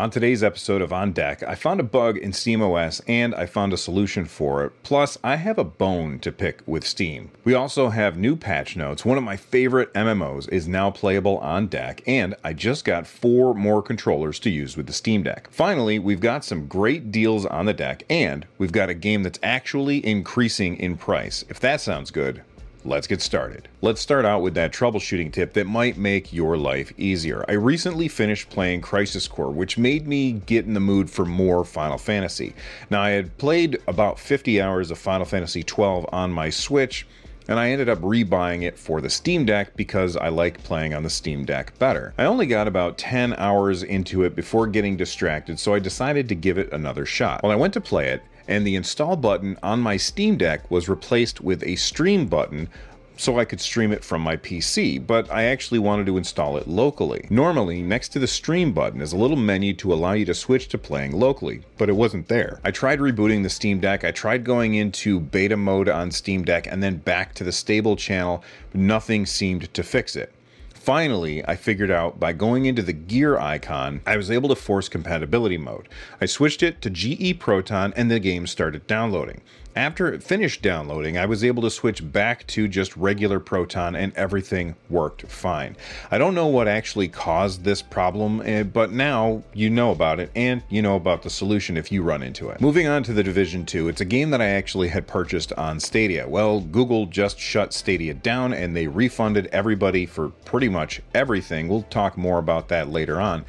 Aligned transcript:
On 0.00 0.08
today's 0.08 0.42
episode 0.42 0.80
of 0.80 0.94
On 0.94 1.12
Deck, 1.12 1.42
I 1.42 1.54
found 1.54 1.78
a 1.78 1.82
bug 1.82 2.16
in 2.16 2.30
SteamOS 2.30 3.02
and 3.06 3.34
I 3.34 3.44
found 3.44 3.74
a 3.74 3.76
solution 3.76 4.24
for 4.24 4.64
it. 4.64 4.72
Plus, 4.82 5.18
I 5.22 5.36
have 5.36 5.58
a 5.58 5.62
bone 5.62 6.20
to 6.20 6.32
pick 6.32 6.62
with 6.64 6.86
Steam. 6.86 7.30
We 7.44 7.52
also 7.52 7.90
have 7.90 8.16
new 8.16 8.34
patch 8.34 8.78
notes. 8.78 9.04
One 9.04 9.18
of 9.18 9.24
my 9.24 9.36
favorite 9.36 9.92
MMOs 9.92 10.48
is 10.48 10.66
now 10.66 10.90
playable 10.90 11.36
on 11.40 11.66
Deck, 11.66 12.00
and 12.06 12.34
I 12.42 12.54
just 12.54 12.86
got 12.86 13.06
four 13.06 13.54
more 13.54 13.82
controllers 13.82 14.38
to 14.38 14.48
use 14.48 14.74
with 14.74 14.86
the 14.86 14.94
Steam 14.94 15.22
Deck. 15.22 15.50
Finally, 15.50 15.98
we've 15.98 16.20
got 16.20 16.46
some 16.46 16.66
great 16.66 17.12
deals 17.12 17.44
on 17.44 17.66
the 17.66 17.74
deck, 17.74 18.02
and 18.08 18.46
we've 18.56 18.72
got 18.72 18.88
a 18.88 18.94
game 18.94 19.22
that's 19.22 19.38
actually 19.42 20.06
increasing 20.06 20.78
in 20.78 20.96
price. 20.96 21.44
If 21.50 21.60
that 21.60 21.82
sounds 21.82 22.10
good, 22.10 22.42
Let's 22.82 23.06
get 23.06 23.20
started. 23.20 23.68
Let's 23.82 24.00
start 24.00 24.24
out 24.24 24.40
with 24.40 24.54
that 24.54 24.72
troubleshooting 24.72 25.32
tip 25.32 25.52
that 25.52 25.66
might 25.66 25.98
make 25.98 26.32
your 26.32 26.56
life 26.56 26.94
easier. 26.96 27.44
I 27.46 27.52
recently 27.52 28.08
finished 28.08 28.48
playing 28.48 28.80
Crisis 28.80 29.28
Core, 29.28 29.50
which 29.50 29.76
made 29.76 30.08
me 30.08 30.32
get 30.32 30.64
in 30.64 30.72
the 30.72 30.80
mood 30.80 31.10
for 31.10 31.26
more 31.26 31.62
Final 31.64 31.98
Fantasy. 31.98 32.54
Now, 32.88 33.02
I 33.02 33.10
had 33.10 33.36
played 33.36 33.78
about 33.86 34.18
50 34.18 34.62
hours 34.62 34.90
of 34.90 34.98
Final 34.98 35.26
Fantasy 35.26 35.60
XII 35.60 36.06
on 36.10 36.32
my 36.32 36.48
Switch, 36.48 37.06
and 37.48 37.58
I 37.58 37.70
ended 37.70 37.90
up 37.90 37.98
rebuying 37.98 38.62
it 38.62 38.78
for 38.78 39.02
the 39.02 39.10
Steam 39.10 39.44
Deck 39.44 39.76
because 39.76 40.16
I 40.16 40.28
like 40.28 40.62
playing 40.62 40.94
on 40.94 41.02
the 41.02 41.10
Steam 41.10 41.44
Deck 41.44 41.78
better. 41.78 42.14
I 42.16 42.24
only 42.24 42.46
got 42.46 42.66
about 42.66 42.96
10 42.96 43.34
hours 43.34 43.82
into 43.82 44.22
it 44.22 44.34
before 44.34 44.66
getting 44.66 44.96
distracted, 44.96 45.58
so 45.58 45.74
I 45.74 45.80
decided 45.80 46.28
to 46.30 46.34
give 46.34 46.56
it 46.56 46.72
another 46.72 47.04
shot. 47.04 47.42
When 47.42 47.52
I 47.52 47.56
went 47.56 47.74
to 47.74 47.80
play 47.80 48.08
it, 48.08 48.22
and 48.50 48.66
the 48.66 48.74
install 48.74 49.16
button 49.16 49.56
on 49.62 49.80
my 49.80 49.96
Steam 49.96 50.36
Deck 50.36 50.70
was 50.70 50.88
replaced 50.88 51.40
with 51.40 51.62
a 51.62 51.76
stream 51.76 52.26
button 52.26 52.68
so 53.16 53.38
I 53.38 53.44
could 53.44 53.60
stream 53.60 53.92
it 53.92 54.02
from 54.02 54.22
my 54.22 54.36
PC, 54.36 55.06
but 55.06 55.30
I 55.30 55.44
actually 55.44 55.78
wanted 55.78 56.06
to 56.06 56.16
install 56.16 56.56
it 56.56 56.66
locally. 56.66 57.26
Normally, 57.28 57.82
next 57.82 58.08
to 58.10 58.18
the 58.18 58.26
stream 58.26 58.72
button 58.72 59.02
is 59.02 59.12
a 59.12 59.16
little 59.16 59.36
menu 59.36 59.74
to 59.74 59.92
allow 59.92 60.12
you 60.12 60.24
to 60.24 60.34
switch 60.34 60.68
to 60.68 60.78
playing 60.78 61.12
locally, 61.12 61.60
but 61.76 61.90
it 61.90 61.96
wasn't 61.96 62.28
there. 62.28 62.60
I 62.64 62.70
tried 62.70 62.98
rebooting 62.98 63.42
the 63.42 63.50
Steam 63.50 63.78
Deck, 63.78 64.04
I 64.04 64.10
tried 64.10 64.42
going 64.42 64.74
into 64.74 65.20
beta 65.20 65.56
mode 65.56 65.88
on 65.88 66.10
Steam 66.10 66.44
Deck 66.44 66.66
and 66.66 66.82
then 66.82 66.96
back 66.96 67.34
to 67.34 67.44
the 67.44 67.52
stable 67.52 67.94
channel, 67.94 68.42
but 68.72 68.80
nothing 68.80 69.26
seemed 69.26 69.72
to 69.74 69.82
fix 69.82 70.16
it. 70.16 70.32
Finally, 70.80 71.44
I 71.46 71.56
figured 71.56 71.90
out 71.90 72.18
by 72.18 72.32
going 72.32 72.64
into 72.64 72.80
the 72.80 72.94
gear 72.94 73.36
icon, 73.36 74.00
I 74.06 74.16
was 74.16 74.30
able 74.30 74.48
to 74.48 74.54
force 74.54 74.88
compatibility 74.88 75.58
mode. 75.58 75.90
I 76.22 76.24
switched 76.24 76.62
it 76.62 76.80
to 76.80 76.88
GE 76.88 77.38
Proton 77.38 77.92
and 77.96 78.10
the 78.10 78.18
game 78.18 78.46
started 78.46 78.86
downloading. 78.86 79.42
After 79.76 80.12
it 80.12 80.24
finished 80.24 80.62
downloading, 80.62 81.16
I 81.16 81.26
was 81.26 81.44
able 81.44 81.62
to 81.62 81.70
switch 81.70 82.12
back 82.12 82.44
to 82.48 82.66
just 82.66 82.96
regular 82.96 83.38
Proton 83.38 83.94
and 83.94 84.12
everything 84.16 84.74
worked 84.88 85.22
fine. 85.28 85.76
I 86.10 86.18
don't 86.18 86.34
know 86.34 86.48
what 86.48 86.66
actually 86.66 87.06
caused 87.06 87.62
this 87.62 87.80
problem, 87.80 88.42
eh, 88.44 88.64
but 88.64 88.90
now 88.90 89.44
you 89.54 89.70
know 89.70 89.92
about 89.92 90.18
it 90.18 90.32
and 90.34 90.64
you 90.68 90.82
know 90.82 90.96
about 90.96 91.22
the 91.22 91.30
solution 91.30 91.76
if 91.76 91.92
you 91.92 92.02
run 92.02 92.24
into 92.24 92.48
it. 92.48 92.60
Moving 92.60 92.88
on 92.88 93.04
to 93.04 93.12
The 93.12 93.22
Division 93.22 93.64
2, 93.64 93.88
it's 93.88 94.00
a 94.00 94.04
game 94.04 94.30
that 94.30 94.40
I 94.40 94.48
actually 94.48 94.88
had 94.88 95.06
purchased 95.06 95.52
on 95.52 95.78
Stadia. 95.78 96.28
Well, 96.28 96.60
Google 96.60 97.06
just 97.06 97.38
shut 97.38 97.72
Stadia 97.72 98.14
down 98.14 98.52
and 98.52 98.76
they 98.76 98.88
refunded 98.88 99.46
everybody 99.52 100.04
for 100.04 100.30
pretty 100.30 100.68
much 100.68 101.00
everything. 101.14 101.68
We'll 101.68 101.82
talk 101.82 102.18
more 102.18 102.38
about 102.38 102.68
that 102.68 102.88
later 102.88 103.20
on 103.20 103.44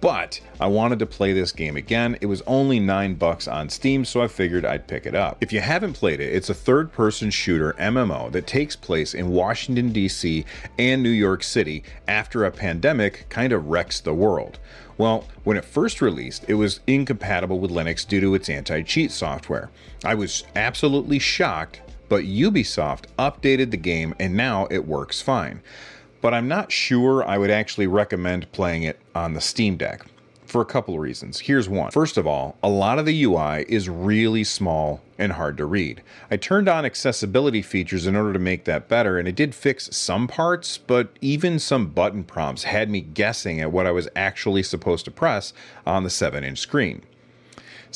but 0.00 0.40
I 0.60 0.66
wanted 0.66 0.98
to 0.98 1.06
play 1.06 1.32
this 1.32 1.52
game 1.52 1.76
again. 1.76 2.16
It 2.20 2.26
was 2.26 2.42
only 2.46 2.78
9 2.78 3.14
bucks 3.14 3.48
on 3.48 3.68
Steam, 3.68 4.04
so 4.04 4.22
I 4.22 4.28
figured 4.28 4.64
I'd 4.64 4.86
pick 4.86 5.06
it 5.06 5.14
up. 5.14 5.38
If 5.40 5.52
you 5.52 5.60
haven't 5.60 5.94
played 5.94 6.20
it, 6.20 6.34
it's 6.34 6.50
a 6.50 6.54
third-person 6.54 7.30
shooter 7.30 7.74
MMO 7.78 8.30
that 8.32 8.46
takes 8.46 8.76
place 8.76 9.14
in 9.14 9.28
Washington 9.30 9.92
D.C. 9.92 10.44
and 10.78 11.02
New 11.02 11.08
York 11.08 11.42
City 11.42 11.82
after 12.06 12.44
a 12.44 12.50
pandemic 12.50 13.26
kind 13.28 13.52
of 13.52 13.68
wrecks 13.68 14.00
the 14.00 14.14
world. 14.14 14.58
Well, 14.98 15.26
when 15.44 15.56
it 15.56 15.64
first 15.64 16.00
released, 16.00 16.44
it 16.48 16.54
was 16.54 16.80
incompatible 16.86 17.58
with 17.58 17.70
Linux 17.70 18.06
due 18.06 18.20
to 18.20 18.34
its 18.34 18.48
anti-cheat 18.48 19.10
software. 19.10 19.70
I 20.04 20.14
was 20.14 20.44
absolutely 20.54 21.18
shocked, 21.18 21.82
but 22.08 22.24
Ubisoft 22.24 23.04
updated 23.18 23.70
the 23.70 23.76
game 23.76 24.14
and 24.18 24.34
now 24.34 24.68
it 24.70 24.86
works 24.86 25.20
fine 25.20 25.60
but 26.20 26.34
I'm 26.34 26.48
not 26.48 26.72
sure 26.72 27.24
I 27.24 27.38
would 27.38 27.50
actually 27.50 27.86
recommend 27.86 28.50
playing 28.52 28.82
it 28.82 28.98
on 29.14 29.34
the 29.34 29.40
Steam 29.40 29.76
Deck 29.76 30.06
for 30.46 30.60
a 30.60 30.64
couple 30.66 30.94
of 30.94 31.00
reasons. 31.00 31.40
Here's 31.40 31.68
one. 31.68 31.90
First 31.90 32.16
of 32.16 32.26
all, 32.26 32.56
a 32.62 32.68
lot 32.68 32.98
of 32.98 33.06
the 33.06 33.24
UI 33.24 33.64
is 33.68 33.88
really 33.88 34.44
small 34.44 35.00
and 35.18 35.32
hard 35.32 35.56
to 35.58 35.66
read. 35.66 36.02
I 36.30 36.36
turned 36.36 36.68
on 36.68 36.84
accessibility 36.84 37.62
features 37.62 38.06
in 38.06 38.16
order 38.16 38.32
to 38.32 38.38
make 38.38 38.64
that 38.64 38.88
better, 38.88 39.18
and 39.18 39.26
it 39.26 39.34
did 39.34 39.54
fix 39.54 39.94
some 39.96 40.28
parts, 40.28 40.78
but 40.78 41.10
even 41.20 41.58
some 41.58 41.88
button 41.88 42.24
prompts 42.24 42.64
had 42.64 42.90
me 42.90 43.00
guessing 43.00 43.60
at 43.60 43.72
what 43.72 43.86
I 43.86 43.90
was 43.90 44.08
actually 44.14 44.62
supposed 44.62 45.04
to 45.06 45.10
press 45.10 45.52
on 45.86 46.04
the 46.04 46.10
7 46.10 46.44
inch 46.44 46.58
screen. 46.58 47.02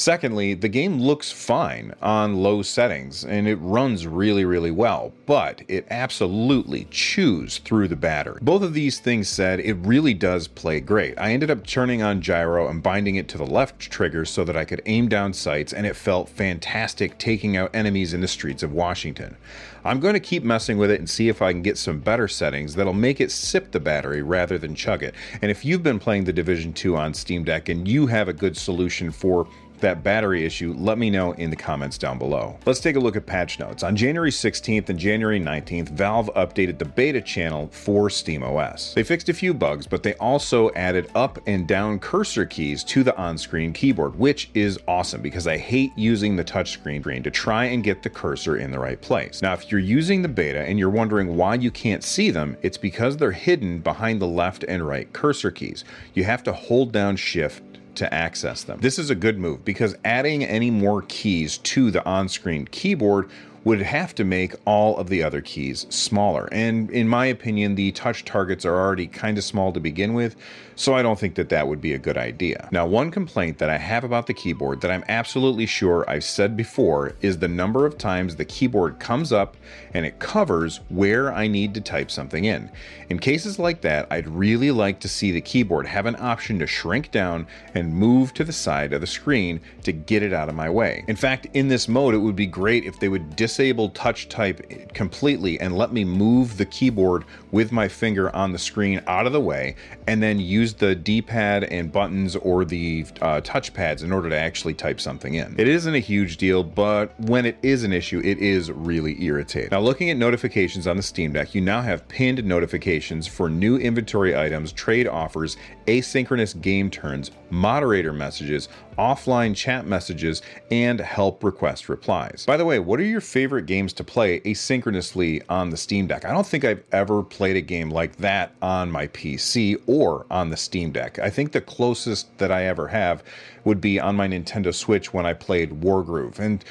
Secondly, 0.00 0.54
the 0.54 0.66
game 0.66 0.98
looks 0.98 1.30
fine 1.30 1.92
on 2.00 2.36
low 2.36 2.62
settings 2.62 3.22
and 3.22 3.46
it 3.46 3.56
runs 3.56 4.06
really, 4.06 4.46
really 4.46 4.70
well, 4.70 5.12
but 5.26 5.60
it 5.68 5.86
absolutely 5.90 6.86
chews 6.90 7.58
through 7.58 7.86
the 7.86 7.96
battery. 7.96 8.38
Both 8.40 8.62
of 8.62 8.72
these 8.72 8.98
things 8.98 9.28
said, 9.28 9.60
it 9.60 9.74
really 9.74 10.14
does 10.14 10.48
play 10.48 10.80
great. 10.80 11.18
I 11.18 11.32
ended 11.32 11.50
up 11.50 11.66
turning 11.66 12.00
on 12.00 12.22
gyro 12.22 12.68
and 12.68 12.82
binding 12.82 13.16
it 13.16 13.28
to 13.28 13.36
the 13.36 13.44
left 13.44 13.78
trigger 13.78 14.24
so 14.24 14.42
that 14.44 14.56
I 14.56 14.64
could 14.64 14.80
aim 14.86 15.06
down 15.06 15.34
sights, 15.34 15.74
and 15.74 15.84
it 15.84 15.96
felt 15.96 16.30
fantastic 16.30 17.18
taking 17.18 17.58
out 17.58 17.74
enemies 17.74 18.14
in 18.14 18.22
the 18.22 18.28
streets 18.28 18.62
of 18.62 18.72
Washington. 18.72 19.36
I'm 19.84 20.00
going 20.00 20.14
to 20.14 20.20
keep 20.20 20.42
messing 20.42 20.78
with 20.78 20.90
it 20.90 20.98
and 20.98 21.08
see 21.08 21.28
if 21.28 21.40
I 21.42 21.52
can 21.52 21.62
get 21.62 21.78
some 21.78 22.00
better 22.00 22.28
settings 22.28 22.74
that'll 22.74 22.92
make 22.92 23.20
it 23.20 23.30
sip 23.30 23.70
the 23.70 23.80
battery 23.80 24.22
rather 24.22 24.58
than 24.58 24.74
chug 24.74 25.02
it. 25.02 25.14
And 25.40 25.50
if 25.50 25.64
you've 25.64 25.82
been 25.82 25.98
playing 25.98 26.24
the 26.24 26.32
Division 26.32 26.72
2 26.72 26.96
on 26.96 27.14
Steam 27.14 27.44
Deck 27.44 27.68
and 27.68 27.88
you 27.88 28.06
have 28.06 28.28
a 28.28 28.34
good 28.34 28.56
solution 28.56 29.10
for 29.10 29.46
that 29.80 30.02
battery 30.02 30.44
issue, 30.44 30.74
let 30.78 30.98
me 30.98 31.10
know 31.10 31.32
in 31.32 31.50
the 31.50 31.56
comments 31.56 31.98
down 31.98 32.18
below. 32.18 32.58
Let's 32.66 32.80
take 32.80 32.96
a 32.96 33.00
look 33.00 33.16
at 33.16 33.26
patch 33.26 33.58
notes. 33.58 33.82
On 33.82 33.96
January 33.96 34.30
16th 34.30 34.88
and 34.88 34.98
January 34.98 35.40
19th, 35.40 35.90
Valve 35.90 36.30
updated 36.36 36.78
the 36.78 36.84
beta 36.84 37.20
channel 37.20 37.68
for 37.72 38.08
SteamOS. 38.08 38.94
They 38.94 39.02
fixed 39.02 39.28
a 39.28 39.34
few 39.34 39.52
bugs, 39.54 39.86
but 39.86 40.02
they 40.02 40.14
also 40.14 40.70
added 40.72 41.10
up 41.14 41.38
and 41.46 41.66
down 41.66 41.98
cursor 41.98 42.46
keys 42.46 42.84
to 42.84 43.02
the 43.02 43.16
on-screen 43.16 43.72
keyboard, 43.72 44.18
which 44.18 44.50
is 44.54 44.78
awesome 44.86 45.22
because 45.22 45.46
I 45.46 45.56
hate 45.56 45.92
using 45.96 46.36
the 46.36 46.44
touchscreen 46.44 47.00
screen 47.00 47.22
to 47.22 47.30
try 47.30 47.64
and 47.66 47.82
get 47.82 48.02
the 48.02 48.10
cursor 48.10 48.56
in 48.56 48.70
the 48.70 48.78
right 48.78 49.00
place. 49.00 49.42
Now, 49.42 49.52
if 49.54 49.70
you're 49.70 49.80
using 49.80 50.22
the 50.22 50.28
beta 50.28 50.60
and 50.60 50.78
you're 50.78 50.90
wondering 50.90 51.36
why 51.36 51.54
you 51.54 51.70
can't 51.70 52.04
see 52.04 52.30
them, 52.30 52.56
it's 52.62 52.78
because 52.78 53.16
they're 53.16 53.32
hidden 53.32 53.78
behind 53.80 54.20
the 54.20 54.26
left 54.26 54.64
and 54.64 54.86
right 54.86 55.12
cursor 55.12 55.50
keys. 55.50 55.84
You 56.14 56.24
have 56.24 56.42
to 56.44 56.52
hold 56.52 56.92
down 56.92 57.16
shift 57.16 57.69
to 58.00 58.14
access 58.14 58.64
them. 58.64 58.80
This 58.80 58.98
is 58.98 59.10
a 59.10 59.14
good 59.14 59.38
move 59.38 59.62
because 59.62 59.94
adding 60.06 60.42
any 60.42 60.70
more 60.70 61.02
keys 61.02 61.58
to 61.58 61.90
the 61.90 62.02
on-screen 62.06 62.64
keyboard 62.70 63.28
would 63.64 63.82
have 63.82 64.14
to 64.14 64.24
make 64.24 64.54
all 64.64 64.96
of 64.96 65.08
the 65.08 65.22
other 65.22 65.40
keys 65.40 65.86
smaller. 65.90 66.48
And 66.50 66.90
in 66.90 67.08
my 67.08 67.26
opinion, 67.26 67.74
the 67.74 67.92
touch 67.92 68.24
targets 68.24 68.64
are 68.64 68.74
already 68.74 69.06
kind 69.06 69.36
of 69.36 69.44
small 69.44 69.72
to 69.72 69.80
begin 69.80 70.14
with, 70.14 70.36
so 70.76 70.94
I 70.94 71.02
don't 71.02 71.18
think 71.18 71.34
that 71.34 71.50
that 71.50 71.68
would 71.68 71.82
be 71.82 71.92
a 71.92 71.98
good 71.98 72.16
idea. 72.16 72.66
Now, 72.72 72.86
one 72.86 73.10
complaint 73.10 73.58
that 73.58 73.68
I 73.68 73.76
have 73.76 74.02
about 74.02 74.26
the 74.26 74.32
keyboard 74.32 74.80
that 74.80 74.90
I'm 74.90 75.04
absolutely 75.08 75.66
sure 75.66 76.08
I've 76.08 76.24
said 76.24 76.56
before 76.56 77.16
is 77.20 77.38
the 77.38 77.48
number 77.48 77.84
of 77.84 77.98
times 77.98 78.36
the 78.36 78.46
keyboard 78.46 78.98
comes 78.98 79.30
up 79.30 79.58
and 79.92 80.06
it 80.06 80.18
covers 80.20 80.80
where 80.88 81.34
I 81.34 81.48
need 81.48 81.74
to 81.74 81.82
type 81.82 82.10
something 82.10 82.46
in. 82.46 82.70
In 83.10 83.18
cases 83.18 83.58
like 83.58 83.82
that, 83.82 84.06
I'd 84.10 84.28
really 84.28 84.70
like 84.70 85.00
to 85.00 85.08
see 85.08 85.32
the 85.32 85.42
keyboard 85.42 85.86
have 85.86 86.06
an 86.06 86.16
option 86.18 86.58
to 86.60 86.66
shrink 86.66 87.10
down 87.10 87.46
and 87.74 87.94
move 87.94 88.32
to 88.34 88.44
the 88.44 88.52
side 88.52 88.94
of 88.94 89.02
the 89.02 89.06
screen 89.06 89.60
to 89.82 89.92
get 89.92 90.22
it 90.22 90.32
out 90.32 90.48
of 90.48 90.54
my 90.54 90.70
way. 90.70 91.04
In 91.08 91.16
fact, 91.16 91.46
in 91.52 91.68
this 91.68 91.88
mode, 91.88 92.14
it 92.14 92.18
would 92.18 92.36
be 92.36 92.46
great 92.46 92.84
if 92.84 92.98
they 93.00 93.08
would 93.08 93.36
disable 93.50 93.88
touch 93.88 94.28
type 94.28 94.94
completely 94.94 95.60
and 95.60 95.76
let 95.76 95.92
me 95.92 96.04
move 96.04 96.56
the 96.56 96.64
keyboard 96.64 97.24
with 97.50 97.72
my 97.72 97.88
finger 97.88 98.34
on 98.34 98.52
the 98.52 98.58
screen 98.60 99.02
out 99.08 99.26
of 99.26 99.32
the 99.32 99.40
way 99.40 99.74
and 100.10 100.20
then 100.20 100.40
use 100.40 100.74
the 100.74 100.92
D-pad 100.92 101.62
and 101.62 101.92
buttons 101.92 102.34
or 102.34 102.64
the 102.64 103.06
uh, 103.22 103.40
touchpads 103.42 104.02
in 104.02 104.10
order 104.10 104.28
to 104.28 104.36
actually 104.36 104.74
type 104.74 105.00
something 105.00 105.34
in. 105.34 105.54
It 105.56 105.68
isn't 105.68 105.94
a 105.94 106.00
huge 106.00 106.36
deal, 106.36 106.64
but 106.64 107.18
when 107.20 107.46
it 107.46 107.56
is 107.62 107.84
an 107.84 107.92
issue, 107.92 108.20
it 108.24 108.38
is 108.38 108.72
really 108.72 109.22
irritating. 109.22 109.68
Now 109.70 109.78
looking 109.78 110.10
at 110.10 110.16
notifications 110.16 110.88
on 110.88 110.96
the 110.96 111.02
Steam 111.04 111.32
Deck, 111.32 111.54
you 111.54 111.60
now 111.60 111.80
have 111.80 112.08
pinned 112.08 112.42
notifications 112.42 113.28
for 113.28 113.48
new 113.48 113.76
inventory 113.76 114.36
items, 114.36 114.72
trade 114.72 115.06
offers, 115.06 115.56
asynchronous 115.86 116.60
game 116.60 116.90
turns, 116.90 117.30
moderator 117.50 118.12
messages, 118.12 118.68
offline 118.98 119.54
chat 119.54 119.86
messages, 119.86 120.42
and 120.72 120.98
help 120.98 121.44
request 121.44 121.88
replies. 121.88 122.44
By 122.46 122.56
the 122.56 122.64
way, 122.64 122.80
what 122.80 122.98
are 122.98 123.04
your 123.04 123.20
favorite 123.20 123.66
games 123.66 123.92
to 123.94 124.04
play 124.04 124.40
asynchronously 124.40 125.42
on 125.48 125.70
the 125.70 125.76
Steam 125.76 126.08
Deck? 126.08 126.24
I 126.24 126.32
don't 126.32 126.46
think 126.46 126.64
I've 126.64 126.82
ever 126.90 127.22
played 127.22 127.56
a 127.56 127.60
game 127.60 127.90
like 127.90 128.16
that 128.16 128.52
on 128.60 128.90
my 128.90 129.06
PC 129.06 129.80
or 129.86 129.99
on 130.30 130.50
the 130.50 130.56
Steam 130.56 130.92
Deck. 130.92 131.18
I 131.18 131.30
think 131.30 131.52
the 131.52 131.60
closest 131.60 132.36
that 132.38 132.50
I 132.50 132.64
ever 132.64 132.88
have 132.88 133.22
would 133.64 133.80
be 133.80 134.00
on 134.00 134.16
my 134.16 134.28
Nintendo 134.28 134.74
Switch 134.74 135.12
when 135.12 135.26
I 135.26 135.34
played 135.34 135.82
Wargroove. 135.82 136.38
And 136.38 136.64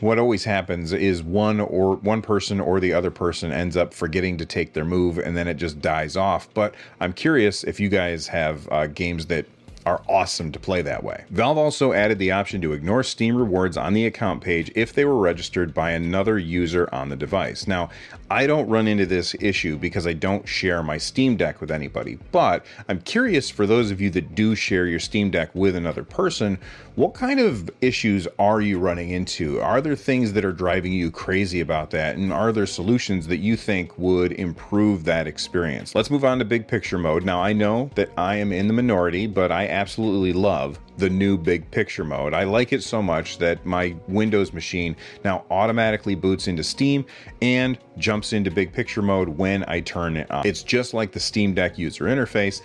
what 0.00 0.18
always 0.18 0.44
happens 0.44 0.92
is 0.92 1.22
one 1.22 1.60
or 1.60 1.96
one 1.96 2.22
person 2.22 2.60
or 2.60 2.80
the 2.80 2.92
other 2.92 3.10
person 3.10 3.52
ends 3.52 3.76
up 3.76 3.94
forgetting 3.94 4.36
to 4.38 4.46
take 4.46 4.74
their 4.74 4.84
move 4.84 5.18
and 5.18 5.36
then 5.36 5.48
it 5.48 5.54
just 5.54 5.80
dies 5.80 6.16
off. 6.16 6.52
But 6.54 6.74
I'm 7.00 7.12
curious 7.12 7.64
if 7.64 7.80
you 7.80 7.88
guys 7.88 8.28
have 8.28 8.68
uh, 8.70 8.86
games 8.86 9.26
that 9.26 9.46
are 9.86 10.02
awesome 10.08 10.52
to 10.52 10.58
play 10.58 10.82
that 10.82 11.02
way. 11.02 11.24
Valve 11.30 11.58
also 11.58 11.92
added 11.92 12.18
the 12.18 12.30
option 12.30 12.60
to 12.60 12.72
ignore 12.72 13.02
Steam 13.02 13.36
rewards 13.36 13.76
on 13.76 13.94
the 13.94 14.06
account 14.06 14.42
page 14.42 14.70
if 14.74 14.92
they 14.92 15.04
were 15.04 15.18
registered 15.18 15.72
by 15.72 15.90
another 15.90 16.38
user 16.38 16.88
on 16.92 17.08
the 17.08 17.16
device. 17.16 17.66
Now, 17.66 17.90
I 18.30 18.46
don't 18.46 18.68
run 18.68 18.86
into 18.86 19.06
this 19.06 19.34
issue 19.40 19.76
because 19.76 20.06
I 20.06 20.12
don't 20.12 20.46
share 20.46 20.82
my 20.82 20.98
Steam 20.98 21.36
Deck 21.36 21.60
with 21.60 21.70
anybody, 21.70 22.18
but 22.30 22.64
I'm 22.88 23.00
curious 23.00 23.50
for 23.50 23.66
those 23.66 23.90
of 23.90 24.00
you 24.00 24.10
that 24.10 24.34
do 24.34 24.54
share 24.54 24.86
your 24.86 25.00
Steam 25.00 25.30
Deck 25.30 25.54
with 25.54 25.74
another 25.74 26.04
person, 26.04 26.58
what 26.94 27.14
kind 27.14 27.40
of 27.40 27.70
issues 27.80 28.28
are 28.38 28.60
you 28.60 28.78
running 28.78 29.10
into? 29.10 29.60
Are 29.60 29.80
there 29.80 29.96
things 29.96 30.32
that 30.34 30.44
are 30.44 30.52
driving 30.52 30.92
you 30.92 31.10
crazy 31.10 31.60
about 31.60 31.90
that? 31.90 32.16
And 32.16 32.32
are 32.32 32.52
there 32.52 32.66
solutions 32.66 33.26
that 33.28 33.38
you 33.38 33.56
think 33.56 33.96
would 33.96 34.32
improve 34.32 35.04
that 35.04 35.26
experience? 35.26 35.94
Let's 35.94 36.10
move 36.10 36.24
on 36.24 36.38
to 36.40 36.44
big 36.44 36.68
picture 36.68 36.98
mode. 36.98 37.24
Now, 37.24 37.42
I 37.42 37.52
know 37.52 37.90
that 37.94 38.10
I 38.18 38.36
am 38.36 38.52
in 38.52 38.66
the 38.66 38.74
minority, 38.74 39.26
but 39.26 39.50
I 39.50 39.64
absolutely 39.70 40.32
love 40.32 40.78
the 40.98 41.08
new 41.08 41.38
big 41.38 41.70
picture 41.70 42.04
mode. 42.04 42.34
I 42.34 42.44
like 42.44 42.72
it 42.72 42.82
so 42.82 43.02
much 43.02 43.38
that 43.38 43.64
my 43.64 43.96
Windows 44.08 44.52
machine 44.52 44.96
now 45.24 45.44
automatically 45.50 46.14
boots 46.14 46.48
into 46.48 46.62
Steam 46.62 47.04
and 47.40 47.78
jumps 47.96 48.32
into 48.32 48.50
big 48.50 48.72
picture 48.72 49.02
mode 49.02 49.28
when 49.28 49.64
I 49.68 49.80
turn 49.80 50.16
it 50.16 50.30
on. 50.30 50.46
It's 50.46 50.62
just 50.62 50.94
like 50.94 51.12
the 51.12 51.20
Steam 51.20 51.54
Deck 51.54 51.78
user 51.78 52.04
interface 52.04 52.60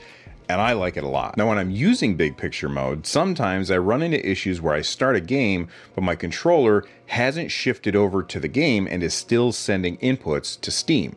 and 0.49 0.61
I 0.61 0.73
like 0.73 0.97
it 0.97 1.03
a 1.03 1.07
lot. 1.07 1.37
Now, 1.37 1.47
when 1.49 1.57
I'm 1.57 1.71
using 1.71 2.15
big 2.15 2.37
picture 2.37 2.69
mode, 2.69 3.05
sometimes 3.05 3.71
I 3.71 3.77
run 3.77 4.03
into 4.03 4.23
issues 4.27 4.61
where 4.61 4.75
I 4.75 4.81
start 4.81 5.15
a 5.15 5.21
game, 5.21 5.67
but 5.95 6.03
my 6.03 6.15
controller 6.15 6.85
hasn't 7.07 7.51
shifted 7.51 7.95
over 7.95 8.21
to 8.23 8.39
the 8.39 8.47
game 8.47 8.87
and 8.89 9.01
is 9.01 9.13
still 9.13 9.51
sending 9.51 9.97
inputs 9.97 10.59
to 10.61 10.71
Steam. 10.71 11.15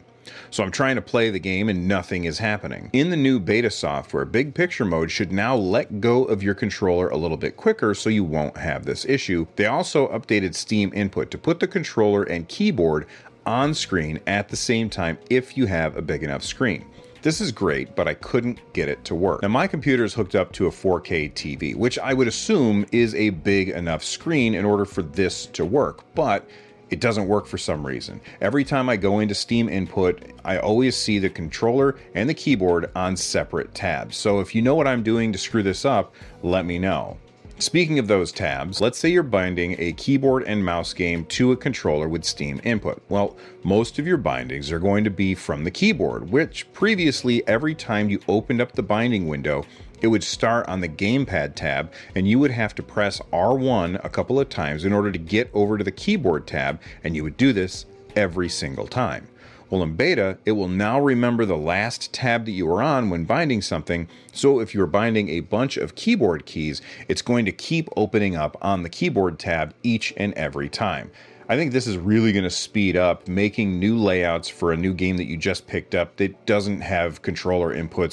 So 0.51 0.63
I'm 0.63 0.71
trying 0.71 0.97
to 0.97 1.03
play 1.03 1.31
the 1.31 1.39
game 1.39 1.69
and 1.69 1.89
nothing 1.89 2.25
is 2.25 2.39
happening. 2.39 2.91
In 2.93 3.11
the 3.11 3.17
new 3.17 3.39
beta 3.39 3.71
software, 3.71 4.25
big 4.25 4.55
picture 4.55 4.85
mode 4.85 5.11
should 5.11 5.33
now 5.33 5.57
let 5.57 6.01
go 6.01 6.25
of 6.25 6.43
your 6.43 6.55
controller 6.55 7.09
a 7.09 7.17
little 7.17 7.37
bit 7.37 7.57
quicker 7.57 7.95
so 7.95 8.11
you 8.11 8.25
won't 8.25 8.57
have 8.57 8.85
this 8.85 9.05
issue. 9.05 9.47
They 9.57 9.67
also 9.67 10.09
updated 10.09 10.55
Steam 10.55 10.93
input 10.95 11.31
to 11.31 11.39
put 11.39 11.61
the 11.61 11.69
controller 11.69 12.23
and 12.23 12.49
keyboard 12.49 13.07
on 13.47 13.73
screen 13.75 14.21
at 14.27 14.49
the 14.49 14.57
same 14.57 14.91
time 14.91 15.19
if 15.31 15.57
you 15.57 15.67
have 15.67 15.97
a 15.97 16.03
big 16.03 16.23
enough 16.23 16.43
screen. 16.43 16.85
This 17.23 17.41
is 17.41 17.51
great, 17.51 17.97
but 17.97 18.07
I 18.07 18.15
couldn't 18.15 18.61
get 18.75 18.89
it 18.89 19.05
to 19.07 19.15
work. 19.15 19.43
Now, 19.43 19.49
my 19.49 19.67
computer 19.67 20.05
is 20.05 20.15
hooked 20.15 20.37
up 20.37 20.53
to 20.53 20.67
a 20.67 20.71
4K 20.71 21.33
TV, 21.33 21.75
which 21.75 21.99
I 21.99 22.15
would 22.15 22.29
assume 22.29 22.87
is 22.93 23.15
a 23.17 23.31
big 23.31 23.71
enough 23.71 24.05
screen 24.05 24.55
in 24.55 24.65
order 24.65 24.85
for 24.85 25.03
this 25.03 25.47
to 25.47 25.65
work, 25.65 26.05
but 26.15 26.49
it 26.91 27.01
doesn't 27.01 27.29
work 27.29 27.47
for 27.47 27.59
some 27.59 27.87
reason. 27.87 28.21
Every 28.41 28.65
time 28.65 28.89
I 28.89 28.97
go 28.97 29.21
into 29.21 29.35
Steam 29.35 29.69
input, 29.69 30.23
I 30.45 30.59
always 30.59 30.97
see 30.97 31.19
the 31.19 31.31
controller 31.31 31.97
and 32.15 32.29
the 32.29 32.35
keyboard 32.35 32.91
on 32.95 33.17
separate 33.17 33.75
tabs. 33.75 34.17
So 34.17 34.41
if 34.41 34.55
you 34.55 34.63
know 34.63 34.75
what 34.75 34.87
I'm 34.87 35.03
doing 35.03 35.33
to 35.33 35.39
screw 35.39 35.63
this 35.63 35.85
up, 35.85 36.15
let 36.43 36.65
me 36.65 36.79
know. 36.79 37.19
Speaking 37.61 37.99
of 37.99 38.07
those 38.07 38.31
tabs, 38.31 38.81
let's 38.81 38.99
say 38.99 39.09
you're 39.09 39.25
binding 39.25 39.75
a 39.81 39.93
keyboard 39.95 40.45
and 40.45 40.65
mouse 40.65 40.93
game 40.93 41.25
to 41.25 41.51
a 41.51 41.57
controller 41.57 42.09
with 42.09 42.25
Steam 42.25 42.61
input. 42.63 43.03
Well, 43.09 43.37
most 43.65 43.99
of 43.99 44.07
your 44.07 44.17
bindings 44.17 44.71
are 44.71 44.79
going 44.79 45.03
to 45.03 45.11
be 45.11 45.35
from 45.35 45.65
the 45.65 45.71
keyboard, 45.73 46.31
which 46.31 46.73
previously, 46.73 47.45
every 47.49 47.75
time 47.75 48.09
you 48.09 48.21
opened 48.29 48.61
up 48.61 48.73
the 48.73 48.83
binding 48.85 49.27
window, 49.27 49.65
it 50.01 50.09
would 50.09 50.23
start 50.23 50.69
on 50.69 50.81
the 50.81 50.89
gamepad 50.89 51.55
tab 51.55 51.93
and 52.15 52.29
you 52.29 52.39
would 52.39 52.51
have 52.51 52.75
to 52.77 52.83
press 52.83 53.21
R1 53.33 54.05
a 54.05 54.09
couple 54.09 54.39
of 54.41 54.49
times 54.49 54.85
in 54.85 54.93
order 54.93 55.11
to 55.11 55.19
get 55.19 55.51
over 55.53 55.79
to 55.79 55.85
the 55.85 55.93
keyboard 55.93 56.47
tab, 56.47 56.81
and 57.05 57.15
you 57.17 57.23
would 57.23 57.37
do 57.37 57.53
this 57.53 57.87
every 58.17 58.49
single 58.49 58.87
time. 58.87 59.29
Well, 59.71 59.83
in 59.83 59.97
beta, 59.97 60.39
it 60.47 60.53
will 60.53 60.69
now 60.69 60.99
remember 60.99 61.45
the 61.45 61.57
last 61.57 62.13
tab 62.15 62.47
that 62.47 62.53
you 62.53 62.65
were 62.67 62.83
on 62.83 63.11
when 63.11 63.25
binding 63.25 63.61
something. 63.61 64.09
So 64.33 64.61
if 64.61 64.75
you're 64.75 64.87
binding 64.87 65.29
a 65.29 65.41
bunch 65.41 65.77
of 65.77 65.95
keyboard 65.95 66.47
keys, 66.47 66.81
it's 67.07 67.21
going 67.21 67.45
to 67.45 67.53
keep 67.53 67.91
opening 67.95 68.35
up 68.35 68.57
on 68.63 68.83
the 68.83 68.89
keyboard 68.89 69.39
tab 69.39 69.75
each 69.83 70.15
and 70.17 70.33
every 70.35 70.71
time. 70.71 71.11
I 71.51 71.57
think 71.57 71.73
this 71.73 71.87
is 71.87 71.99
really 71.99 72.33
going 72.33 72.45
to 72.45 72.51
speed 72.51 72.97
up 72.97 73.29
making 73.29 73.79
new 73.79 73.99
layouts 73.99 74.49
for 74.49 74.73
a 74.73 74.77
new 74.77 74.95
game 74.95 75.19
that 75.19 75.25
you 75.25 75.37
just 75.37 75.67
picked 75.67 75.95
up 75.95 76.17
that 76.17 76.47
doesn't 76.47 76.81
have 76.81 77.21
controller 77.21 77.75
inputs. 77.75 78.13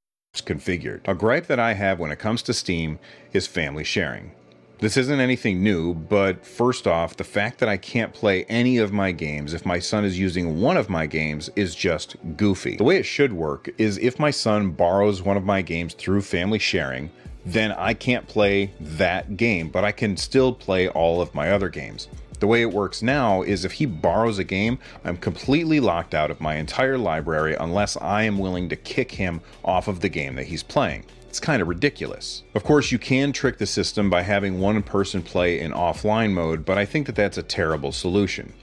Configured. 0.33 1.01
A 1.05 1.13
gripe 1.13 1.47
that 1.47 1.59
I 1.59 1.73
have 1.73 1.99
when 1.99 2.09
it 2.09 2.19
comes 2.19 2.41
to 2.43 2.53
Steam 2.53 2.99
is 3.33 3.47
family 3.47 3.83
sharing. 3.83 4.31
This 4.79 4.95
isn't 4.95 5.19
anything 5.19 5.61
new, 5.61 5.93
but 5.93 6.45
first 6.45 6.87
off, 6.87 7.17
the 7.17 7.23
fact 7.25 7.59
that 7.59 7.67
I 7.67 7.75
can't 7.75 8.13
play 8.13 8.45
any 8.45 8.77
of 8.77 8.93
my 8.93 9.11
games 9.11 9.53
if 9.53 9.65
my 9.65 9.77
son 9.77 10.05
is 10.05 10.17
using 10.17 10.61
one 10.61 10.77
of 10.77 10.89
my 10.89 11.05
games 11.05 11.49
is 11.57 11.75
just 11.75 12.15
goofy. 12.37 12.77
The 12.77 12.83
way 12.85 12.95
it 12.97 13.05
should 13.05 13.33
work 13.33 13.69
is 13.77 13.97
if 13.97 14.19
my 14.19 14.31
son 14.31 14.71
borrows 14.71 15.21
one 15.21 15.35
of 15.35 15.43
my 15.43 15.61
games 15.61 15.93
through 15.93 16.21
family 16.21 16.59
sharing, 16.59 17.11
then 17.45 17.73
I 17.73 17.93
can't 17.93 18.27
play 18.27 18.73
that 18.79 19.35
game, 19.35 19.69
but 19.69 19.83
I 19.83 19.91
can 19.91 20.15
still 20.15 20.53
play 20.53 20.87
all 20.87 21.21
of 21.21 21.35
my 21.35 21.51
other 21.51 21.69
games. 21.69 22.07
The 22.41 22.47
way 22.47 22.63
it 22.63 22.73
works 22.73 23.03
now 23.03 23.43
is 23.43 23.65
if 23.65 23.73
he 23.73 23.85
borrows 23.85 24.39
a 24.39 24.43
game, 24.43 24.79
I'm 25.05 25.15
completely 25.15 25.79
locked 25.79 26.15
out 26.15 26.31
of 26.31 26.41
my 26.41 26.55
entire 26.55 26.97
library 26.97 27.55
unless 27.59 27.95
I 27.97 28.23
am 28.23 28.39
willing 28.39 28.67
to 28.69 28.75
kick 28.75 29.11
him 29.11 29.41
off 29.63 29.87
of 29.87 29.99
the 29.99 30.09
game 30.09 30.33
that 30.37 30.47
he's 30.47 30.63
playing. 30.63 31.05
It's 31.29 31.39
kind 31.39 31.61
of 31.61 31.67
ridiculous. 31.67 32.41
Of 32.55 32.63
course, 32.63 32.91
you 32.91 32.97
can 32.97 33.31
trick 33.31 33.59
the 33.59 33.67
system 33.67 34.09
by 34.09 34.23
having 34.23 34.59
one 34.59 34.81
person 34.81 35.21
play 35.21 35.59
in 35.59 35.71
offline 35.71 36.31
mode, 36.31 36.65
but 36.65 36.79
I 36.79 36.85
think 36.85 37.05
that 37.05 37.15
that's 37.15 37.37
a 37.37 37.43
terrible 37.43 37.91
solution. 37.91 38.53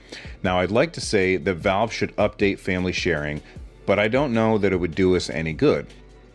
Now, 0.42 0.58
I'd 0.58 0.72
like 0.72 0.92
to 0.94 1.00
say 1.00 1.36
that 1.36 1.54
Valve 1.54 1.92
should 1.92 2.16
update 2.16 2.58
family 2.58 2.92
sharing, 2.92 3.42
but 3.86 4.00
I 4.00 4.08
don't 4.08 4.34
know 4.34 4.58
that 4.58 4.72
it 4.72 4.80
would 4.80 4.96
do 4.96 5.14
us 5.14 5.30
any 5.30 5.52
good. 5.52 5.86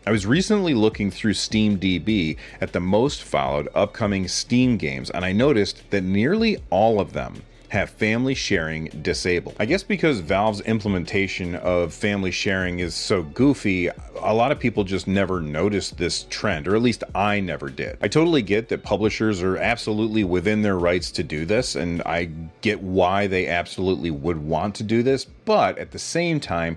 I 0.06 0.10
was 0.10 0.26
recently 0.26 0.74
looking 0.74 1.10
through 1.10 1.32
SteamDB 1.32 2.36
at 2.60 2.74
the 2.74 2.80
most 2.80 3.22
followed 3.22 3.68
upcoming 3.74 4.28
Steam 4.28 4.76
games, 4.76 5.08
and 5.08 5.24
I 5.24 5.32
noticed 5.32 5.90
that 5.90 6.04
nearly 6.04 6.58
all 6.68 7.00
of 7.00 7.14
them 7.14 7.42
have 7.70 7.88
family 7.88 8.34
sharing 8.34 8.84
disabled. 9.00 9.56
I 9.58 9.64
guess 9.64 9.82
because 9.82 10.20
Valve's 10.20 10.60
implementation 10.60 11.54
of 11.56 11.94
family 11.94 12.30
sharing 12.30 12.80
is 12.80 12.94
so 12.94 13.22
goofy, 13.22 13.88
a 14.20 14.34
lot 14.34 14.52
of 14.52 14.60
people 14.60 14.84
just 14.84 15.08
never 15.08 15.40
noticed 15.40 15.96
this 15.96 16.26
trend, 16.28 16.68
or 16.68 16.76
at 16.76 16.82
least 16.82 17.02
I 17.14 17.40
never 17.40 17.70
did. 17.70 17.96
I 18.02 18.08
totally 18.08 18.42
get 18.42 18.68
that 18.68 18.82
publishers 18.82 19.42
are 19.42 19.56
absolutely 19.56 20.22
within 20.22 20.60
their 20.60 20.78
rights 20.78 21.10
to 21.12 21.22
do 21.22 21.46
this, 21.46 21.76
and 21.76 22.02
I 22.02 22.28
get 22.60 22.82
why 22.82 23.26
they 23.26 23.46
absolutely 23.46 24.10
would 24.10 24.38
want 24.38 24.74
to 24.74 24.82
do 24.82 25.02
this, 25.02 25.24
but 25.24 25.78
at 25.78 25.92
the 25.92 25.98
same 25.98 26.40
time, 26.40 26.76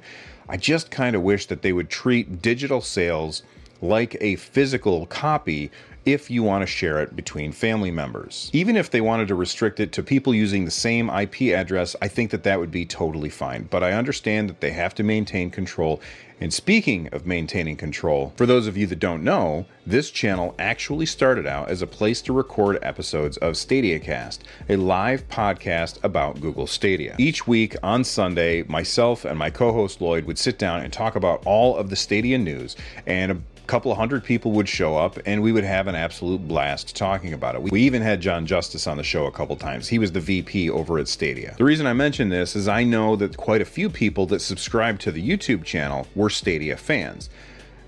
I 0.50 0.58
just 0.58 0.92
kind 0.92 1.16
of 1.16 1.22
wish 1.22 1.46
that 1.48 1.62
they 1.62 1.74
would 1.74 1.90
treat 1.90 2.42
digital 2.42 2.82
sales 2.82 3.44
like 3.82 4.18
a 4.22 4.36
physical 4.36 5.06
copy 5.08 5.72
if 6.08 6.32
you 6.32 6.42
want 6.42 6.62
to 6.62 6.66
share 6.66 7.02
it 7.02 7.18
between 7.18 7.52
family 7.52 7.92
members. 7.92 8.50
Even 8.54 8.78
if 8.78 8.90
they 8.90 9.02
wanted 9.02 9.28
to 9.28 9.36
restrict 9.36 9.82
it 9.82 9.92
to 9.92 10.02
people 10.02 10.34
using 10.34 10.64
the 10.64 10.72
same 10.72 11.10
IP 11.10 11.54
address, 11.54 11.98
I 12.02 12.08
think 12.08 12.32
that 12.32 12.44
that 12.44 12.62
would 12.62 12.72
be 12.72 12.86
totally 12.86 13.30
fine. 13.30 13.68
But 13.70 13.84
I 13.84 13.92
understand 13.92 14.50
that 14.50 14.62
they 14.62 14.72
have 14.72 14.96
to 14.96 15.04
maintain 15.04 15.52
control. 15.52 16.00
And 16.40 16.54
speaking 16.54 17.10
of 17.12 17.26
maintaining 17.26 17.76
control, 17.76 18.32
for 18.38 18.46
those 18.46 18.68
of 18.68 18.78
you 18.78 18.88
that 18.88 19.00
don't 19.00 19.22
know, 19.22 19.66
this 19.86 20.10
channel 20.10 20.56
actually 20.58 21.08
started 21.08 21.46
out 21.46 21.68
as 21.68 21.82
a 21.82 21.88
place 21.88 22.22
to 22.22 22.32
record 22.32 22.80
episodes 22.82 23.36
of 23.38 23.56
StadiaCast, 23.56 24.40
a 24.70 24.78
live 24.78 25.28
podcast 25.28 26.02
about 26.06 26.40
Google 26.40 26.68
Stadia. 26.68 27.16
Each 27.18 27.48
week 27.48 27.76
on 27.84 28.06
Sunday, 28.06 28.64
myself 28.64 29.26
and 29.26 29.38
my 29.38 29.50
co 29.50 29.74
host 29.74 30.00
Lloyd 30.00 30.24
would 30.24 30.38
sit 30.38 30.58
down 30.58 30.84
and 30.84 30.94
talk 30.94 31.18
about 31.18 31.46
all 31.46 31.76
of 31.76 31.90
the 31.90 31.98
Stadia 31.98 32.38
news 32.38 32.78
and 33.06 33.44
couple 33.68 33.92
of 33.92 33.98
hundred 33.98 34.24
people 34.24 34.52
would 34.54 34.68
show 34.68 34.98
up 34.98 35.20
and 35.26 35.42
we 35.42 35.52
would 35.52 35.64
have 35.64 35.88
an 35.88 35.96
absolute 35.96 36.48
blast 36.48 36.96
talking 36.96 37.34
about 37.34 37.56
it. 37.56 37.62
We 37.62 37.82
even 37.82 38.02
had 38.02 38.22
John 38.22 38.46
Justice 38.46 38.88
on 38.88 38.98
the 38.98 39.04
show 39.04 39.26
a 39.26 39.32
couple 39.32 39.56
times. 39.56 39.88
He 39.88 40.00
was 40.00 40.14
the 40.14 40.22
VP 40.22 40.70
over 40.70 40.98
at 40.98 41.08
Stadia. 41.08 41.56
The 41.58 41.66
reason 41.66 41.86
I 41.86 41.94
mention 41.94 42.30
this 42.30 42.56
is 42.56 42.68
I 42.68 42.84
know 42.84 43.16
that 43.18 43.38
quite 43.38 43.62
a 43.62 43.66
few 43.66 43.90
people 43.90 44.26
that 44.28 44.40
subscribe 44.40 45.00
to 45.00 45.12
the 45.12 45.28
YouTube 45.28 45.64
channel 45.64 46.08
were 46.16 46.30
Stadia 46.30 46.78
fans. 46.78 47.30